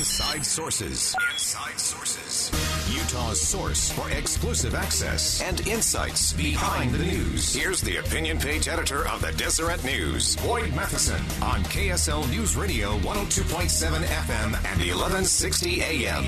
Inside 0.00 0.46
Sources. 0.46 1.14
Inside 1.30 1.78
Sources. 1.78 2.50
Utah's 2.90 3.38
source 3.38 3.92
for 3.92 4.10
exclusive 4.10 4.74
access 4.74 5.42
and 5.42 5.60
insights 5.68 6.32
behind 6.32 6.94
the 6.94 7.04
news. 7.04 7.54
Here's 7.54 7.82
the 7.82 7.98
opinion 7.98 8.38
page 8.38 8.66
editor 8.66 9.06
of 9.06 9.20
the 9.20 9.30
Deseret 9.32 9.84
News, 9.84 10.36
Boyd 10.36 10.74
Matheson, 10.74 11.20
on 11.42 11.62
KSL 11.64 12.26
News 12.30 12.56
Radio 12.56 12.96
102.7 13.00 14.02
FM 14.04 14.46
and 14.46 14.80
1160 14.80 15.82
AM. 15.82 16.24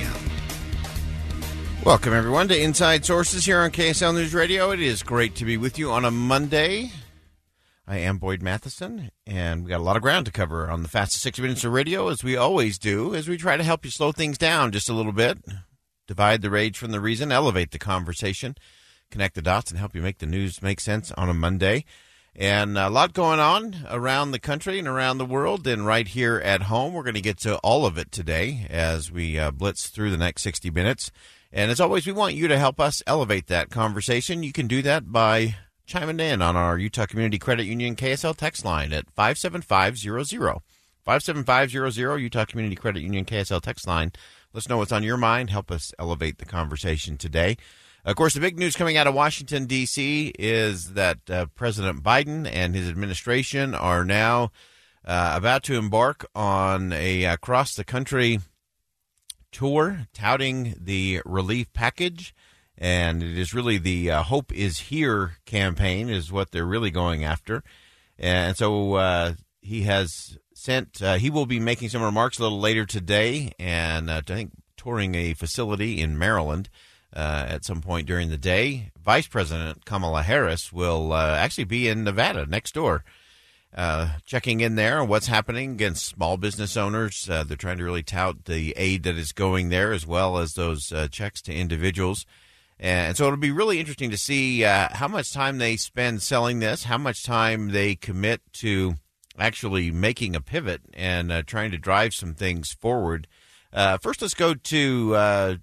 Welcome, 1.82 2.12
everyone, 2.12 2.48
to 2.48 2.62
Inside 2.62 3.06
Sources 3.06 3.46
here 3.46 3.60
on 3.60 3.70
KSL 3.70 4.12
News 4.12 4.34
Radio. 4.34 4.72
It 4.72 4.80
is 4.80 5.02
great 5.02 5.34
to 5.36 5.46
be 5.46 5.56
with 5.56 5.78
you 5.78 5.90
on 5.90 6.04
a 6.04 6.10
Monday. 6.10 6.92
I 7.86 7.96
am 7.96 8.18
Boyd 8.18 8.42
Matheson, 8.42 9.10
and 9.26 9.64
we 9.64 9.70
got 9.70 9.80
a 9.80 9.82
lot 9.82 9.96
of 9.96 10.02
ground 10.02 10.26
to 10.26 10.32
cover 10.32 10.70
on 10.70 10.84
the 10.84 10.88
fastest 10.88 11.24
60 11.24 11.42
minutes 11.42 11.64
of 11.64 11.72
radio, 11.72 12.08
as 12.08 12.22
we 12.22 12.36
always 12.36 12.78
do, 12.78 13.12
as 13.12 13.28
we 13.28 13.36
try 13.36 13.56
to 13.56 13.64
help 13.64 13.84
you 13.84 13.90
slow 13.90 14.12
things 14.12 14.38
down 14.38 14.70
just 14.70 14.88
a 14.88 14.94
little 14.94 15.12
bit, 15.12 15.38
divide 16.06 16.42
the 16.42 16.50
rage 16.50 16.78
from 16.78 16.92
the 16.92 17.00
reason, 17.00 17.32
elevate 17.32 17.72
the 17.72 17.80
conversation, 17.80 18.54
connect 19.10 19.34
the 19.34 19.42
dots, 19.42 19.72
and 19.72 19.80
help 19.80 19.96
you 19.96 20.00
make 20.00 20.18
the 20.18 20.26
news 20.26 20.62
make 20.62 20.78
sense 20.78 21.10
on 21.12 21.28
a 21.28 21.34
Monday. 21.34 21.84
And 22.36 22.78
a 22.78 22.88
lot 22.88 23.14
going 23.14 23.40
on 23.40 23.84
around 23.90 24.30
the 24.30 24.38
country 24.38 24.78
and 24.78 24.86
around 24.86 25.18
the 25.18 25.26
world, 25.26 25.66
and 25.66 25.84
right 25.84 26.06
here 26.06 26.40
at 26.44 26.62
home. 26.62 26.94
We're 26.94 27.02
going 27.02 27.14
to 27.14 27.20
get 27.20 27.40
to 27.40 27.56
all 27.58 27.84
of 27.84 27.98
it 27.98 28.12
today 28.12 28.64
as 28.70 29.10
we 29.10 29.40
uh, 29.40 29.50
blitz 29.50 29.88
through 29.88 30.12
the 30.12 30.16
next 30.16 30.42
60 30.42 30.70
minutes. 30.70 31.10
And 31.52 31.70
as 31.70 31.80
always, 31.80 32.06
we 32.06 32.12
want 32.12 32.34
you 32.34 32.46
to 32.46 32.58
help 32.58 32.78
us 32.78 33.02
elevate 33.08 33.48
that 33.48 33.70
conversation. 33.70 34.44
You 34.44 34.52
can 34.52 34.68
do 34.68 34.82
that 34.82 35.10
by 35.10 35.56
chiming 35.92 36.20
in 36.20 36.40
on 36.40 36.56
our 36.56 36.78
Utah 36.78 37.04
Community 37.04 37.38
Credit 37.38 37.66
Union 37.66 37.94
KSL 37.94 38.34
text 38.34 38.64
line 38.64 38.94
at 38.94 39.10
57500. 39.10 40.62
57500, 41.04 42.16
Utah 42.16 42.46
Community 42.46 42.74
Credit 42.74 43.02
Union 43.02 43.26
KSL 43.26 43.60
text 43.60 43.86
line. 43.86 44.10
Let 44.54 44.62
us 44.62 44.68
know 44.70 44.78
what's 44.78 44.90
on 44.90 45.02
your 45.02 45.18
mind. 45.18 45.50
Help 45.50 45.70
us 45.70 45.92
elevate 45.98 46.38
the 46.38 46.46
conversation 46.46 47.18
today. 47.18 47.58
Of 48.06 48.16
course, 48.16 48.32
the 48.32 48.40
big 48.40 48.58
news 48.58 48.74
coming 48.74 48.96
out 48.96 49.06
of 49.06 49.12
Washington, 49.12 49.66
D.C. 49.66 50.32
is 50.38 50.94
that 50.94 51.18
uh, 51.28 51.44
President 51.54 52.02
Biden 52.02 52.48
and 52.50 52.74
his 52.74 52.88
administration 52.88 53.74
are 53.74 54.02
now 54.02 54.50
uh, 55.04 55.34
about 55.36 55.62
to 55.64 55.74
embark 55.74 56.24
on 56.34 56.94
a 56.94 57.24
across 57.24 57.74
the 57.74 57.84
country 57.84 58.38
tour 59.50 60.06
touting 60.14 60.74
the 60.80 61.20
relief 61.26 61.70
package. 61.74 62.34
And 62.78 63.22
it 63.22 63.38
is 63.38 63.54
really 63.54 63.78
the 63.78 64.10
uh, 64.10 64.22
Hope 64.24 64.52
is 64.52 64.78
Here 64.78 65.38
campaign, 65.44 66.08
is 66.08 66.32
what 66.32 66.50
they're 66.50 66.64
really 66.64 66.90
going 66.90 67.24
after. 67.24 67.62
And 68.18 68.56
so 68.56 68.94
uh, 68.94 69.34
he 69.60 69.82
has 69.82 70.38
sent, 70.54 71.02
uh, 71.02 71.14
he 71.14 71.30
will 71.30 71.46
be 71.46 71.60
making 71.60 71.90
some 71.90 72.02
remarks 72.02 72.38
a 72.38 72.42
little 72.42 72.60
later 72.60 72.86
today, 72.86 73.52
and 73.58 74.08
uh, 74.10 74.22
I 74.28 74.34
think 74.34 74.52
touring 74.76 75.14
a 75.14 75.34
facility 75.34 76.00
in 76.00 76.18
Maryland. 76.18 76.68
Uh, 77.14 77.44
at 77.46 77.62
some 77.62 77.82
point 77.82 78.06
during 78.06 78.30
the 78.30 78.38
day, 78.38 78.90
Vice 78.98 79.26
President 79.26 79.84
Kamala 79.84 80.22
Harris 80.22 80.72
will 80.72 81.12
uh, 81.12 81.36
actually 81.36 81.64
be 81.64 81.86
in 81.86 82.04
Nevada 82.04 82.46
next 82.46 82.72
door 82.72 83.04
checking 84.24 84.60
in 84.60 84.76
there 84.76 85.00
on 85.00 85.08
what's 85.08 85.26
happening 85.26 85.72
against 85.72 86.06
small 86.06 86.38
business 86.38 86.74
owners. 86.74 87.26
They're 87.26 87.44
trying 87.44 87.76
to 87.78 87.84
really 87.84 88.02
tout 88.02 88.46
the 88.46 88.72
aid 88.78 89.02
that 89.02 89.16
is 89.16 89.32
going 89.32 89.68
there 89.68 89.92
as 89.92 90.06
well 90.06 90.38
as 90.38 90.54
those 90.54 90.90
checks 91.10 91.42
to 91.42 91.54
individuals. 91.54 92.24
And 92.82 93.16
so 93.16 93.26
it'll 93.26 93.36
be 93.36 93.52
really 93.52 93.78
interesting 93.78 94.10
to 94.10 94.18
see 94.18 94.64
uh, 94.64 94.88
how 94.90 95.06
much 95.06 95.32
time 95.32 95.58
they 95.58 95.76
spend 95.76 96.20
selling 96.20 96.58
this, 96.58 96.84
how 96.84 96.98
much 96.98 97.22
time 97.22 97.68
they 97.68 97.94
commit 97.94 98.40
to 98.54 98.94
actually 99.38 99.92
making 99.92 100.34
a 100.34 100.40
pivot 100.40 100.82
and 100.92 101.30
uh, 101.30 101.42
trying 101.44 101.70
to 101.70 101.78
drive 101.78 102.12
some 102.12 102.34
things 102.34 102.72
forward. 102.72 103.28
first, 104.00 104.20
let's 104.20 104.34
go 104.34 104.54
to 104.54 105.60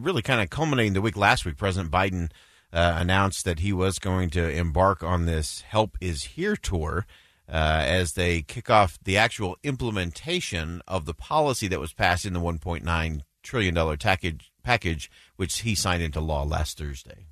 really 0.00 0.22
kind 0.22 0.40
of 0.40 0.48
culminating 0.48 0.92
the 0.92 1.02
week 1.02 1.16
last 1.16 1.44
week. 1.44 1.56
President 1.56 1.92
Biden 1.92 2.30
announced 2.72 3.44
that 3.44 3.58
he 3.58 3.72
was 3.72 3.98
going 3.98 4.30
to 4.30 4.48
embark 4.48 5.02
on 5.02 5.26
this 5.26 5.62
Help 5.62 5.98
is 6.00 6.22
Here 6.22 6.56
tour 6.56 7.04
uh, 7.48 7.82
as 7.84 8.12
they 8.12 8.42
kick 8.42 8.70
off 8.70 8.98
the 9.02 9.16
actual 9.16 9.56
implementation 9.62 10.80
of 10.88 11.04
the 11.04 11.14
policy 11.14 11.68
that 11.68 11.80
was 11.80 11.92
passed 11.92 12.24
in 12.24 12.32
the 12.32 12.40
$1.9 12.40 13.20
trillion 13.42 13.98
package, 13.98 14.52
package, 14.64 15.10
which 15.36 15.60
he 15.60 15.74
signed 15.74 16.02
into 16.02 16.20
law 16.20 16.42
last 16.42 16.78
Thursday. 16.78 17.26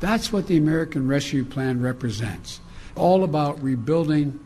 That's 0.00 0.32
what 0.32 0.48
the 0.48 0.56
American 0.56 1.06
Rescue 1.06 1.44
Plan 1.44 1.80
represents. 1.80 2.60
All 2.96 3.22
about 3.22 3.62
rebuilding 3.62 4.40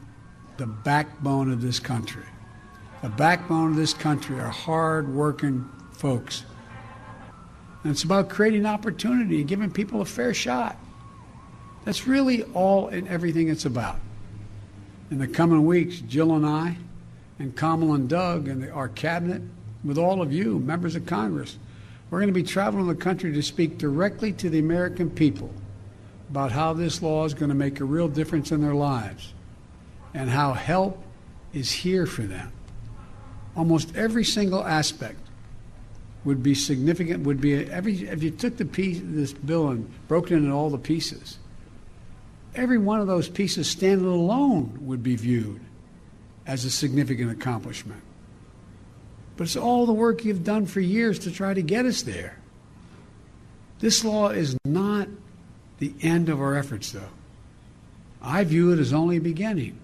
the 0.58 0.66
backbone 0.66 1.50
of 1.50 1.62
this 1.62 1.78
country. 1.80 2.24
The 3.02 3.08
backbone 3.08 3.70
of 3.70 3.76
this 3.76 3.94
country 3.94 4.38
are 4.38 4.50
hard-working 4.50 5.68
folks. 5.92 6.44
And 7.82 7.92
it's 7.92 8.04
about 8.04 8.28
creating 8.28 8.66
opportunity 8.66 9.40
and 9.40 9.48
giving 9.48 9.70
people 9.70 10.00
a 10.00 10.04
fair 10.04 10.34
shot. 10.34 10.76
That's 11.84 12.06
really 12.06 12.42
all 12.42 12.88
and 12.88 13.06
everything 13.08 13.48
it's 13.48 13.64
about 13.64 13.98
in 15.10 15.18
the 15.18 15.28
coming 15.28 15.64
weeks, 15.64 16.00
Jill 16.00 16.34
and 16.34 16.44
I, 16.44 16.76
and 17.38 17.54
Kamala 17.56 17.94
and 17.94 18.08
Doug, 18.08 18.48
and 18.48 18.62
the, 18.62 18.70
our 18.70 18.88
cabinet, 18.88 19.42
with 19.84 19.98
all 19.98 20.20
of 20.20 20.32
you, 20.32 20.58
members 20.58 20.96
of 20.96 21.06
Congress, 21.06 21.58
we're 22.10 22.20
going 22.20 22.32
to 22.32 22.34
be 22.34 22.42
traveling 22.42 22.86
the 22.86 22.94
country 22.94 23.32
to 23.32 23.42
speak 23.42 23.78
directly 23.78 24.32
to 24.32 24.50
the 24.50 24.58
American 24.58 25.10
people 25.10 25.52
about 26.30 26.52
how 26.52 26.72
this 26.72 27.02
law 27.02 27.24
is 27.24 27.34
going 27.34 27.48
to 27.48 27.54
make 27.54 27.80
a 27.80 27.84
real 27.84 28.08
difference 28.08 28.52
in 28.52 28.60
their 28.60 28.74
lives 28.74 29.32
and 30.14 30.30
how 30.30 30.52
help 30.52 31.02
is 31.52 31.70
here 31.70 32.06
for 32.06 32.22
them. 32.22 32.52
Almost 33.56 33.96
every 33.96 34.24
single 34.24 34.64
aspect 34.64 35.18
would 36.24 36.42
be 36.42 36.54
significant, 36.54 37.24
would 37.24 37.40
be 37.40 37.54
every, 37.54 38.08
if 38.08 38.22
you 38.22 38.30
took 38.30 38.56
the 38.56 38.64
piece, 38.64 39.00
this 39.02 39.32
bill 39.32 39.68
and 39.68 39.90
broke 40.08 40.30
it 40.30 40.36
into 40.36 40.52
all 40.52 40.70
the 40.70 40.78
pieces 40.78 41.38
every 42.56 42.78
one 42.78 43.00
of 43.00 43.06
those 43.06 43.28
pieces 43.28 43.68
standing 43.68 44.06
alone 44.06 44.78
would 44.80 45.02
be 45.02 45.14
viewed 45.14 45.60
as 46.46 46.64
a 46.64 46.70
significant 46.70 47.30
accomplishment. 47.30 48.00
But 49.36 49.44
it's 49.44 49.56
all 49.56 49.86
the 49.86 49.92
work 49.92 50.24
you've 50.24 50.44
done 50.44 50.66
for 50.66 50.80
years 50.80 51.18
to 51.20 51.30
try 51.30 51.54
to 51.54 51.62
get 51.62 51.84
us 51.84 52.02
there. 52.02 52.38
This 53.78 54.04
law 54.04 54.30
is 54.30 54.56
not 54.64 55.08
the 55.78 55.92
end 56.00 56.28
of 56.28 56.40
our 56.40 56.56
efforts, 56.56 56.92
though. 56.92 57.10
I 58.22 58.44
view 58.44 58.72
it 58.72 58.78
as 58.78 58.92
only 58.92 59.18
a 59.18 59.20
beginning. 59.20 59.78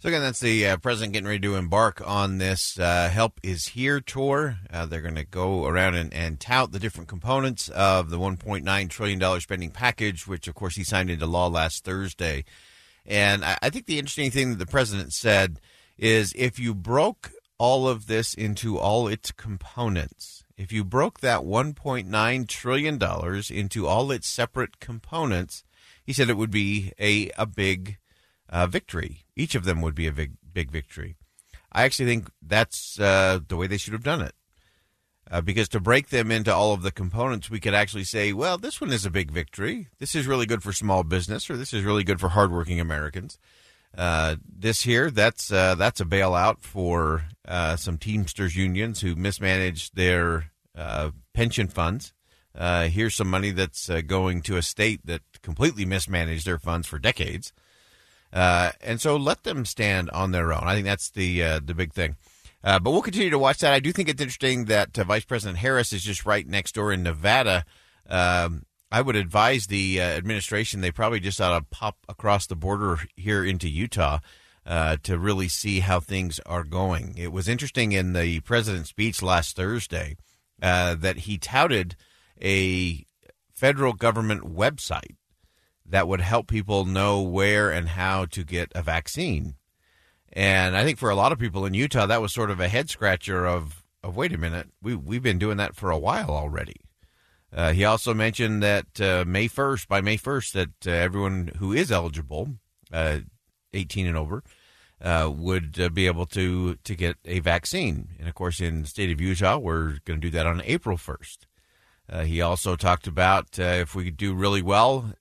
So 0.00 0.08
again, 0.08 0.22
that's 0.22 0.38
the 0.38 0.64
uh, 0.64 0.76
president 0.76 1.14
getting 1.14 1.26
ready 1.26 1.40
to 1.40 1.56
embark 1.56 2.00
on 2.06 2.38
this 2.38 2.78
uh, 2.78 3.08
"Help 3.12 3.40
Is 3.42 3.66
Here" 3.66 4.00
tour. 4.00 4.56
Uh, 4.72 4.86
they're 4.86 5.00
going 5.02 5.16
to 5.16 5.24
go 5.24 5.66
around 5.66 5.96
and, 5.96 6.14
and, 6.14 6.38
tout 6.38 6.70
the 6.70 6.78
different 6.78 7.08
components 7.08 7.68
of 7.70 8.08
the 8.08 8.16
1.9 8.16 8.90
trillion 8.90 9.18
dollar 9.18 9.40
spending 9.40 9.72
package, 9.72 10.24
which 10.26 10.46
of 10.46 10.54
course 10.54 10.76
he 10.76 10.84
signed 10.84 11.10
into 11.10 11.26
law 11.26 11.48
last 11.48 11.84
Thursday. 11.84 12.44
And 13.06 13.44
I, 13.44 13.58
I 13.60 13.70
think 13.70 13.86
the 13.86 13.98
interesting 13.98 14.30
thing 14.30 14.50
that 14.50 14.60
the 14.60 14.66
president 14.66 15.14
said 15.14 15.58
is, 15.98 16.32
if 16.36 16.60
you 16.60 16.76
broke 16.76 17.32
all 17.58 17.88
of 17.88 18.06
this 18.06 18.34
into 18.34 18.78
all 18.78 19.08
its 19.08 19.32
components, 19.32 20.44
if 20.56 20.72
you 20.72 20.84
broke 20.84 21.20
that 21.20 21.40
1.9 21.40 22.48
trillion 22.48 22.98
dollars 22.98 23.50
into 23.50 23.86
all 23.86 24.10
its 24.10 24.28
separate 24.28 24.80
components, 24.80 25.64
he 26.04 26.12
said 26.12 26.30
it 26.30 26.36
would 26.36 26.50
be 26.50 26.92
a 26.98 27.30
a 27.36 27.46
big 27.46 27.98
uh, 28.48 28.66
victory. 28.66 29.24
Each 29.36 29.54
of 29.54 29.64
them 29.64 29.80
would 29.82 29.94
be 29.94 30.06
a 30.06 30.12
big, 30.12 30.32
big 30.52 30.70
victory. 30.70 31.16
I 31.70 31.84
actually 31.84 32.06
think 32.06 32.30
that's 32.40 32.98
uh, 32.98 33.40
the 33.46 33.56
way 33.56 33.66
they 33.66 33.76
should 33.76 33.92
have 33.92 34.02
done 34.02 34.22
it. 34.22 34.34
Uh, 35.30 35.42
because 35.42 35.68
to 35.68 35.80
break 35.80 36.08
them 36.08 36.32
into 36.32 36.54
all 36.54 36.72
of 36.72 36.80
the 36.80 36.90
components, 36.90 37.50
we 37.50 37.60
could 37.60 37.74
actually 37.74 38.04
say, 38.04 38.32
well, 38.32 38.56
this 38.56 38.80
one 38.80 38.90
is 38.90 39.04
a 39.04 39.10
big 39.10 39.30
victory. 39.30 39.88
This 39.98 40.14
is 40.14 40.26
really 40.26 40.46
good 40.46 40.62
for 40.62 40.72
small 40.72 41.04
business, 41.04 41.50
or 41.50 41.56
this 41.58 41.74
is 41.74 41.84
really 41.84 42.02
good 42.02 42.18
for 42.18 42.30
hardworking 42.30 42.80
Americans. 42.80 43.38
Uh, 43.96 44.36
this 44.46 44.82
here, 44.82 45.10
that's 45.10 45.50
uh, 45.50 45.74
that's 45.74 46.00
a 46.00 46.04
bailout 46.04 46.60
for 46.60 47.24
uh, 47.46 47.76
some 47.76 47.98
Teamsters 47.98 48.56
unions 48.56 49.00
who 49.00 49.14
mismanaged 49.14 49.96
their 49.96 50.50
uh, 50.76 51.10
pension 51.34 51.68
funds. 51.68 52.12
Uh, 52.54 52.88
here's 52.88 53.14
some 53.14 53.30
money 53.30 53.50
that's 53.50 53.88
going 54.06 54.42
to 54.42 54.56
a 54.56 54.62
state 54.62 55.00
that 55.04 55.22
completely 55.42 55.84
mismanaged 55.84 56.44
their 56.46 56.58
funds 56.58 56.86
for 56.86 56.98
decades. 56.98 57.52
Uh, 58.32 58.72
and 58.80 59.00
so 59.00 59.16
let 59.16 59.44
them 59.44 59.64
stand 59.64 60.10
on 60.10 60.32
their 60.32 60.52
own. 60.52 60.64
I 60.64 60.74
think 60.74 60.86
that's 60.86 61.10
the 61.10 61.60
the 61.60 61.74
big 61.74 61.92
thing. 61.92 62.16
Uh, 62.62 62.78
but 62.78 62.90
we'll 62.90 63.02
continue 63.02 63.30
to 63.30 63.38
watch 63.38 63.58
that. 63.58 63.72
I 63.72 63.80
do 63.80 63.92
think 63.92 64.08
it's 64.08 64.20
interesting 64.20 64.64
that 64.66 64.96
Vice 64.96 65.24
President 65.24 65.58
Harris 65.58 65.92
is 65.92 66.02
just 66.02 66.26
right 66.26 66.46
next 66.46 66.74
door 66.74 66.92
in 66.92 67.04
Nevada. 67.04 67.64
Um, 68.08 68.64
I 68.90 69.02
would 69.02 69.16
advise 69.16 69.66
the 69.66 70.00
uh, 70.00 70.04
administration 70.04 70.80
they 70.80 70.90
probably 70.90 71.20
just 71.20 71.40
ought 71.40 71.58
to 71.58 71.64
pop 71.64 71.98
across 72.08 72.46
the 72.46 72.56
border 72.56 73.00
here 73.16 73.44
into 73.44 73.68
Utah 73.68 74.18
uh, 74.64 74.96
to 75.02 75.18
really 75.18 75.48
see 75.48 75.80
how 75.80 76.00
things 76.00 76.40
are 76.46 76.64
going. 76.64 77.14
It 77.16 77.32
was 77.32 77.48
interesting 77.48 77.92
in 77.92 78.12
the 78.12 78.40
president's 78.40 78.90
speech 78.90 79.22
last 79.22 79.56
Thursday 79.56 80.16
uh, 80.62 80.94
that 80.94 81.18
he 81.18 81.38
touted 81.38 81.96
a 82.42 83.04
federal 83.52 83.92
government 83.92 84.42
website 84.42 85.16
that 85.84 86.08
would 86.08 86.20
help 86.20 86.48
people 86.48 86.84
know 86.84 87.22
where 87.22 87.70
and 87.70 87.90
how 87.90 88.26
to 88.26 88.44
get 88.44 88.70
a 88.74 88.82
vaccine. 88.82 89.54
And 90.32 90.76
I 90.76 90.84
think 90.84 90.98
for 90.98 91.10
a 91.10 91.16
lot 91.16 91.32
of 91.32 91.38
people 91.38 91.64
in 91.64 91.74
Utah, 91.74 92.06
that 92.06 92.20
was 92.20 92.32
sort 92.32 92.50
of 92.50 92.60
a 92.60 92.68
head 92.68 92.90
scratcher 92.90 93.46
of, 93.46 93.82
of 94.02 94.16
wait 94.16 94.32
a 94.32 94.38
minute, 94.38 94.68
we, 94.82 94.94
we've 94.94 95.22
been 95.22 95.38
doing 95.38 95.56
that 95.56 95.74
for 95.74 95.90
a 95.90 95.98
while 95.98 96.30
already. 96.30 96.76
Uh, 97.52 97.72
he 97.72 97.84
also 97.84 98.12
mentioned 98.12 98.62
that 98.62 99.00
uh, 99.00 99.24
May 99.26 99.48
1st, 99.48 99.88
by 99.88 100.00
May 100.00 100.18
1st, 100.18 100.52
that 100.52 100.86
uh, 100.86 100.90
everyone 100.90 101.52
who 101.58 101.72
is 101.72 101.90
eligible, 101.90 102.50
uh, 102.92 103.20
18 103.72 104.06
and 104.06 104.16
over, 104.16 104.42
uh, 105.00 105.30
would 105.34 105.80
uh, 105.80 105.88
be 105.88 106.06
able 106.06 106.26
to, 106.26 106.74
to 106.76 106.94
get 106.94 107.16
a 107.24 107.40
vaccine. 107.40 108.08
And 108.18 108.28
of 108.28 108.34
course, 108.34 108.60
in 108.60 108.82
the 108.82 108.88
state 108.88 109.10
of 109.10 109.20
Utah, 109.20 109.58
we're 109.58 109.98
going 110.04 110.20
to 110.20 110.26
do 110.26 110.30
that 110.30 110.46
on 110.46 110.62
April 110.64 110.98
1st. 110.98 112.26
he 112.26 112.40
also 112.40 112.76
talked 112.76 113.06
about 113.06 113.58
if 113.58 113.94
we 113.94 114.10
do 114.10 114.34
really 114.34 114.62
well, 114.62 115.14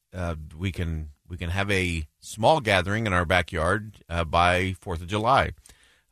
we 0.57 0.71
can 0.71 1.09
we 1.30 1.35
can 1.35 1.50
have 1.50 1.69
a 1.69 2.07
small 2.21 2.62
gathering 2.62 3.06
in 3.06 3.12
our 3.12 3.25
backyard 3.25 3.97
by 4.27 4.75
Fourth 4.80 5.01
of 5.01 5.07
July. 5.07 5.51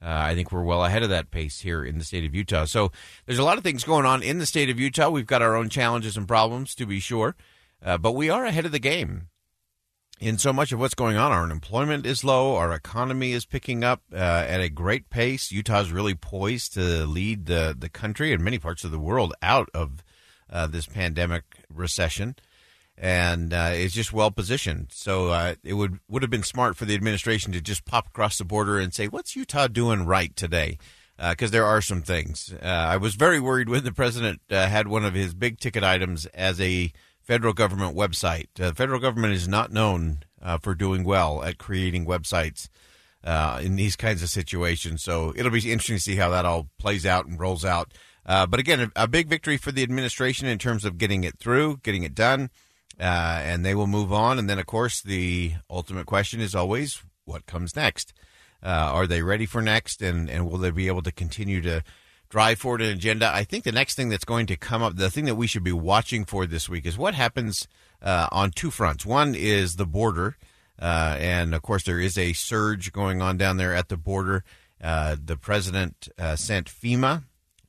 Uh, 0.02 0.10
I 0.10 0.36
think 0.36 0.52
we're 0.52 0.64
well 0.64 0.86
ahead 0.86 1.04
of 1.04 1.10
that 1.10 1.32
pace 1.32 1.62
here 1.62 1.84
in 1.84 1.98
the 1.98 2.04
state 2.04 2.26
of 2.26 2.36
Utah. 2.36 2.66
So 2.66 2.92
there's 3.26 3.40
a 3.40 3.44
lot 3.44 3.58
of 3.58 3.64
things 3.64 3.84
going 3.84 4.06
on 4.06 4.22
in 4.22 4.40
the 4.40 4.46
state 4.46 4.70
of 4.70 4.80
Utah. 4.80 5.10
We've 5.10 5.26
got 5.26 5.42
our 5.42 5.56
own 5.56 5.70
challenges 5.70 6.18
and 6.18 6.28
problems, 6.28 6.76
to 6.76 6.86
be 6.86 7.00
sure, 7.00 7.36
uh, 7.84 7.98
but 7.98 8.12
we 8.12 8.30
are 8.30 8.46
ahead 8.46 8.66
of 8.66 8.72
the 8.72 8.80
game 8.80 9.30
in 10.20 10.38
so 10.38 10.54
much 10.54 10.72
of 10.72 10.80
what's 10.80 10.94
going 10.94 11.18
on. 11.18 11.32
Our 11.32 11.44
unemployment 11.44 12.06
is 12.06 12.24
low. 12.24 12.56
Our 12.56 12.74
economy 12.74 13.32
is 13.32 13.46
picking 13.46 13.84
up 13.84 14.02
uh, 14.14 14.16
at 14.16 14.62
a 14.62 14.70
great 14.70 15.10
pace. 15.10 15.52
Utah's 15.52 15.92
really 15.92 16.16
poised 16.16 16.74
to 16.74 17.06
lead 17.06 17.46
the, 17.46 17.76
the 17.78 17.90
country 17.90 18.32
and 18.32 18.44
many 18.44 18.60
parts 18.60 18.84
of 18.84 18.92
the 18.92 19.00
world 19.00 19.34
out 19.42 19.70
of 19.74 20.04
uh, 20.50 20.68
this 20.68 20.86
pandemic 20.86 21.44
recession 21.70 22.36
and 22.98 23.54
uh, 23.54 23.72
is 23.74 23.94
just 23.94 24.14
well 24.14 24.32
positioned. 24.32 24.88
So 24.92 25.30
uh, 25.30 25.56
it 25.64 25.74
would 25.74 26.00
would 26.08 26.22
have 26.22 26.32
been 26.32 26.44
smart 26.44 26.78
for 26.78 26.86
the 26.86 26.96
administration 26.96 27.52
to 27.54 27.62
just 27.62 27.86
pop 27.86 28.08
across 28.08 28.38
the 28.38 28.46
border 28.46 28.80
and 28.80 28.94
say, 28.94 29.08
"What's 29.08 29.36
Utah 29.36 29.68
doing 29.68 30.06
right 30.06 30.36
today?" 30.36 30.78
Because 31.18 31.52
uh, 31.52 31.54
there 31.54 31.66
are 31.66 31.82
some 31.82 32.02
things. 32.02 32.54
Uh, 32.62 32.66
I 32.66 32.98
was 32.98 33.16
very 33.16 33.40
worried 33.40 33.70
when 33.70 33.84
the 33.84 33.94
president 33.94 34.42
uh, 34.50 34.68
had 34.68 34.88
one 34.88 35.06
of 35.06 35.14
his 35.14 35.34
big 35.34 35.60
ticket 35.60 35.84
items 35.84 36.26
as 36.28 36.60
a 36.60 36.92
federal 37.22 37.54
government 37.54 37.96
website. 37.96 38.48
Uh, 38.60 38.70
the 38.70 38.76
federal 38.76 39.00
government 39.00 39.34
is 39.34 39.48
not 39.48 39.72
known 39.72 40.20
for 40.62 40.76
doing 40.76 41.04
well 41.04 41.42
at 41.42 41.58
creating 41.58 42.06
websites. 42.06 42.70
in 43.62 43.76
these 43.78 43.96
kinds 43.96 44.22
of 44.22 44.30
situations, 44.30 45.02
so 45.02 45.34
it'll 45.36 45.52
be 45.52 45.72
interesting 45.72 45.96
to 45.96 46.02
see 46.02 46.18
how 46.18 46.30
that 46.30 46.46
all 46.46 46.70
plays 46.78 47.06
out 47.06 47.26
and 47.26 47.40
rolls 47.40 47.66
out. 47.66 47.92
but 48.26 48.60
again, 48.60 48.80
a, 48.80 49.04
a 49.04 49.08
big 49.08 49.28
victory 49.28 49.58
for 49.58 49.72
the 49.72 49.84
administration 49.84 50.48
in 50.48 50.60
terms 50.60 50.86
of 50.86 50.98
getting 51.00 51.24
it 51.24 51.40
through, 51.40 51.80
getting 51.82 52.04
it 52.04 52.14
done 52.14 52.52
uh, 53.00 53.42
and 53.44 53.66
they 53.66 53.76
will 53.76 53.88
move 53.88 54.14
on. 54.14 54.40
And 54.40 54.50
then, 54.50 54.60
of 54.60 54.66
course, 54.66 55.02
the 55.02 55.54
ultimate 55.70 56.06
question 56.06 56.40
is 56.40 56.56
always 56.56 57.04
what 57.26 57.46
comes 57.46 57.76
next. 57.76 58.14
Uh, 58.64 58.90
are 58.94 59.08
they 59.08 59.22
ready 59.22 59.46
for 59.46 59.62
next, 59.62 60.02
and 60.02 60.30
and 60.30 60.50
will 60.50 60.58
they 60.58 60.72
be 60.72 60.88
able 60.88 61.04
to 61.04 61.12
continue 61.12 61.62
to 61.62 61.84
drive 62.30 62.58
forward 62.58 62.82
an 62.82 62.90
agenda? 62.90 63.30
I 63.32 63.44
think 63.44 63.64
the 63.64 63.72
next 63.72 63.96
thing 63.96 64.10
that's 64.10 64.26
going 64.26 64.48
to 64.48 64.58
come 64.58 64.82
up, 64.82 64.96
the 64.96 65.12
thing 65.12 65.26
that 65.26 65.36
we 65.36 65.46
should 65.46 65.64
be 65.64 65.72
watching 65.72 66.26
for 66.26 66.46
this 66.46 66.68
week, 66.68 66.86
is 66.86 66.98
what 66.98 67.14
happens 67.14 67.68
uh, 68.02 68.28
on 68.32 68.52
two 68.52 68.72
fronts. 68.72 69.06
One 69.06 69.36
is 69.36 69.76
the 69.76 69.86
border, 69.86 70.38
uh, 70.82 71.16
and 71.20 71.54
of 71.54 71.62
course, 71.62 71.84
there 71.84 72.00
is 72.00 72.18
a 72.18 72.34
surge 72.34 72.92
going 72.92 73.22
on 73.22 73.38
down 73.38 73.58
there 73.58 73.76
at 73.76 73.90
the 73.90 73.98
border. 73.98 74.44
Uh, 74.82 75.16
the 75.24 75.38
president 75.38 76.10
uh, 76.18 76.36
sent 76.36 76.68
FEMA 76.68 77.24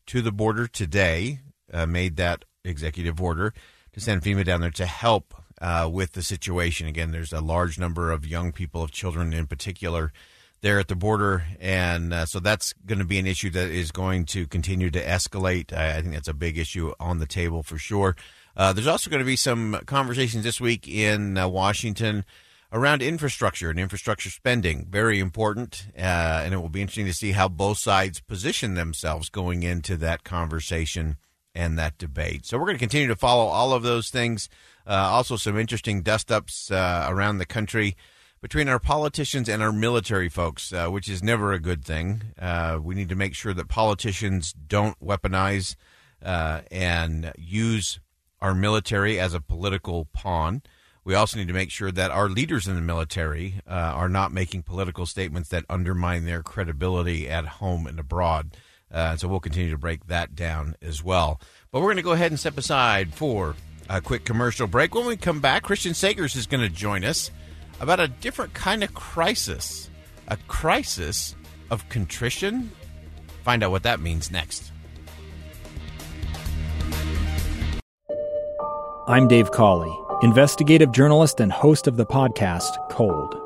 to 0.07 0.23
the 0.23 0.33
border 0.33 0.67
today, 0.67 1.41
made 1.87 2.17
that 2.17 2.45
executive 2.65 3.21
order 3.21 3.53
to 3.97 4.01
send 4.03 4.23
FEMA 4.23 4.45
down 4.45 4.61
there 4.61 4.71
to 4.71 4.85
help 4.85 5.35
uh, 5.61 5.89
with 5.91 6.13
the 6.13 6.23
situation. 6.23 6.87
Again, 6.87 7.13
there's 7.13 7.33
a 7.33 7.41
large 7.41 7.79
number 7.79 8.13
of 8.13 8.27
young 8.27 8.53
people, 8.53 8.83
of 8.83 8.93
children 8.93 9.33
in 9.33 9.47
particular, 9.47 10.13
there 10.61 10.79
at 10.79 10.89
the 10.89 10.95
border, 10.95 11.45
and 11.59 12.13
uh, 12.13 12.27
so 12.27 12.39
that's 12.39 12.75
going 12.85 12.99
to 12.99 13.07
be 13.07 13.19
an 13.19 13.27
issue 13.27 13.49
that 13.51 13.71
is 13.71 13.91
going 13.93 14.27
to 14.27 14.47
continue 14.47 14.91
to 14.91 15.03
escalate. 15.03 15.73
I, 15.73 15.97
I 15.97 16.03
think 16.03 16.13
that's 16.13 16.29
a 16.29 16.35
big 16.35 16.59
issue 16.59 16.93
on 17.01 17.19
the 17.19 17.27
table 17.27 17.63
for 17.63 17.79
sure. 17.79 18.17
Uh, 18.55 18.75
there's 18.75 18.87
also 18.87 19.09
going 19.11 19.21
to 19.21 19.27
be 19.27 19.37
some 19.37 19.81
conversations 19.87 20.45
this 20.45 20.61
week 20.61 20.87
in 20.87 21.39
uh, 21.39 21.49
Washington 21.49 22.27
around 22.73 23.01
infrastructure 23.01 23.71
and 23.71 23.81
infrastructure 23.81 24.29
spending. 24.29 24.87
Very 24.91 25.21
important, 25.21 25.87
uh, 25.97 26.43
and 26.45 26.53
it 26.53 26.59
will 26.59 26.69
be 26.69 26.83
interesting 26.83 27.07
to 27.07 27.15
see 27.15 27.33
how 27.33 27.49
both 27.49 27.79
sides 27.79 28.21
position 28.21 28.75
themselves 28.75 29.31
going 29.31 29.63
into 29.63 29.97
that 29.97 30.23
conversation 30.23 31.17
and 31.57 31.79
that 31.79 31.99
debate. 31.99 32.47
So 32.47 32.59
we're 32.59 32.67
going 32.67 32.77
to 32.77 32.81
continue 32.81 33.09
to 33.09 33.17
follow 33.17 33.47
all 33.47 33.73
of 33.73 33.83
those 33.83 34.11
things. 34.11 34.49
Uh, 34.87 34.93
also, 34.93 35.37
some 35.37 35.59
interesting 35.59 36.03
dust 36.03 36.31
ups 36.31 36.71
uh, 36.71 37.07
around 37.09 37.39
the 37.39 37.47
country 37.47 37.97
between 38.41 38.69
our 38.69 38.79
politicians 38.79 39.49
and 39.49 39.63
our 39.63 39.73
military 39.73 40.29
folks, 40.29 40.73
uh, 40.73 40.89
which 40.89 41.09
is 41.09 41.23
never 41.23 41.53
a 41.53 41.59
good 41.59 41.85
thing. 41.85 42.23
Uh, 42.39 42.79
we 42.81 42.95
need 42.95 43.09
to 43.09 43.17
make 43.17 43.35
sure 43.35 43.55
that 43.55 43.69
politicians 43.69 44.53
don't 44.53 45.01
weaponize 45.01 45.75
uh, 46.25 46.61
and 46.71 47.33
use 47.37 47.99
our 48.41 48.55
military 48.55 49.19
as 49.19 49.35
a 49.35 49.41
political 49.41 50.05
pawn. 50.13 50.63
We 51.05 51.15
also 51.15 51.39
need 51.39 51.49
to 51.49 51.55
make 51.55 51.71
sure 51.71 51.91
that 51.93 52.11
our 52.11 52.29
leaders 52.29 52.67
in 52.67 52.75
the 52.75 52.81
military 52.81 53.61
uh, 53.67 53.71
are 53.71 54.09
not 54.09 54.33
making 54.33 54.65
political 54.65 55.07
statements 55.07 55.49
that 55.49 55.65
undermine 55.71 56.25
their 56.25 56.43
credibility 56.43 57.29
at 57.29 57.47
home 57.47 57.87
and 57.87 57.99
abroad. 57.99 58.57
Uh, 58.91 59.17
so 59.17 59.29
we'll 59.29 59.41
continue 59.41 59.71
to 59.71 59.79
break 59.79 60.07
that 60.07 60.35
down 60.35 60.77
as 60.81 61.03
well. 61.03 61.41
But 61.71 61.81
we're 61.81 61.89
going 61.89 61.97
to 61.97 62.03
go 62.03 62.13
ahead 62.13 62.31
and 62.31 62.39
step 62.39 62.57
aside 62.57 63.13
for 63.13 63.57
a 63.89 64.01
quick 64.01 64.25
commercial 64.25 64.67
break. 64.67 64.95
When 64.95 65.07
we 65.07 65.17
come 65.17 65.41
back, 65.41 65.65
Christian 65.65 65.93
Sagers 65.93 66.37
is 66.37 66.47
going 66.47 66.63
to 66.63 66.69
join 66.69 67.05
us 67.05 67.31
about 67.81 68.01
a 68.01 68.09
different 68.09 68.55
kind 68.55 68.83
of 68.83 68.95
crisis 68.95 69.91
a 70.29 70.37
crisis 70.49 71.35
of 71.71 71.89
contrition. 71.89 72.71
Find 73.45 73.63
out 73.63 73.71
what 73.71 73.85
that 73.85 74.01
means 74.01 74.31
next. 74.31 74.73
I'm 79.09 79.29
Dave 79.29 79.53
Cawley, 79.53 79.97
investigative 80.23 80.91
journalist 80.91 81.39
and 81.39 81.53
host 81.53 81.87
of 81.87 81.97
the 81.97 82.07
podcast 82.07 82.91
Cold. 82.91 83.46